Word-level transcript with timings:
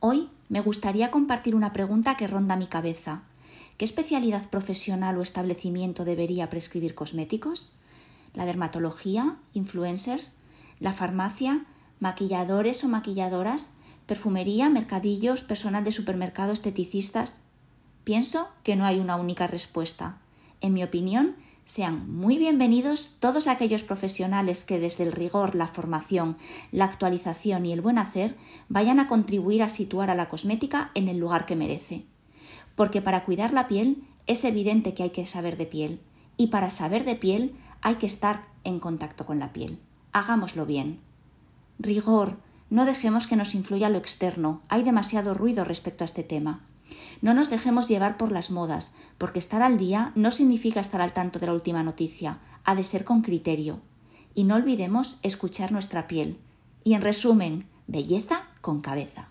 Hoy 0.00 0.28
me 0.48 0.60
gustaría 0.60 1.10
compartir 1.10 1.56
una 1.56 1.72
pregunta 1.72 2.16
que 2.16 2.28
ronda 2.28 2.54
mi 2.54 2.68
cabeza. 2.68 3.22
¿Qué 3.78 3.84
especialidad 3.84 4.48
profesional 4.48 5.18
o 5.18 5.22
establecimiento 5.22 6.04
debería 6.04 6.48
prescribir 6.50 6.94
cosméticos? 6.94 7.72
¿La 8.32 8.46
dermatología? 8.46 9.38
¿Influencers? 9.54 10.36
¿La 10.78 10.92
farmacia? 10.92 11.64
¿Maquilladores 11.98 12.84
o 12.84 12.88
maquilladoras? 12.88 13.74
¿Perfumería? 14.06 14.70
¿Mercadillos? 14.70 15.42
¿Personal 15.42 15.82
de 15.82 15.90
supermercado? 15.90 16.52
¿Esteticistas? 16.52 17.48
Pienso 18.04 18.48
que 18.62 18.76
no 18.76 18.84
hay 18.84 19.00
una 19.00 19.16
única 19.16 19.48
respuesta. 19.48 20.18
En 20.60 20.74
mi 20.74 20.84
opinión, 20.84 21.34
sean 21.68 22.10
muy 22.10 22.38
bienvenidos 22.38 23.18
todos 23.20 23.46
aquellos 23.46 23.82
profesionales 23.82 24.64
que 24.64 24.80
desde 24.80 25.04
el 25.04 25.12
rigor, 25.12 25.54
la 25.54 25.66
formación, 25.66 26.38
la 26.72 26.86
actualización 26.86 27.66
y 27.66 27.74
el 27.74 27.82
buen 27.82 27.98
hacer 27.98 28.36
vayan 28.70 28.98
a 29.00 29.06
contribuir 29.06 29.62
a 29.62 29.68
situar 29.68 30.08
a 30.08 30.14
la 30.14 30.30
cosmética 30.30 30.90
en 30.94 31.08
el 31.08 31.18
lugar 31.18 31.44
que 31.44 31.56
merece. 31.56 32.06
Porque 32.74 33.02
para 33.02 33.22
cuidar 33.26 33.52
la 33.52 33.68
piel 33.68 34.02
es 34.26 34.44
evidente 34.44 34.94
que 34.94 35.02
hay 35.02 35.10
que 35.10 35.26
saber 35.26 35.58
de 35.58 35.66
piel 35.66 36.00
y 36.38 36.46
para 36.46 36.70
saber 36.70 37.04
de 37.04 37.16
piel 37.16 37.54
hay 37.82 37.96
que 37.96 38.06
estar 38.06 38.46
en 38.64 38.80
contacto 38.80 39.26
con 39.26 39.38
la 39.38 39.52
piel. 39.52 39.78
Hagámoslo 40.12 40.64
bien. 40.64 41.00
Rigor, 41.78 42.38
no 42.70 42.86
dejemos 42.86 43.26
que 43.26 43.36
nos 43.36 43.54
influya 43.54 43.90
lo 43.90 43.98
externo, 43.98 44.62
hay 44.70 44.84
demasiado 44.84 45.34
ruido 45.34 45.64
respecto 45.64 46.02
a 46.02 46.06
este 46.06 46.22
tema. 46.22 46.62
No 47.20 47.34
nos 47.34 47.50
dejemos 47.50 47.88
llevar 47.88 48.16
por 48.16 48.32
las 48.32 48.50
modas, 48.50 48.94
porque 49.18 49.38
estar 49.38 49.62
al 49.62 49.78
día 49.78 50.12
no 50.14 50.30
significa 50.30 50.80
estar 50.80 51.00
al 51.00 51.12
tanto 51.12 51.38
de 51.38 51.46
la 51.46 51.54
última 51.54 51.82
noticia, 51.82 52.38
ha 52.64 52.74
de 52.74 52.84
ser 52.84 53.04
con 53.04 53.22
criterio. 53.22 53.80
Y 54.34 54.44
no 54.44 54.54
olvidemos 54.54 55.18
escuchar 55.22 55.72
nuestra 55.72 56.06
piel. 56.06 56.38
Y 56.84 56.94
en 56.94 57.02
resumen, 57.02 57.66
belleza 57.86 58.42
con 58.60 58.80
cabeza. 58.80 59.28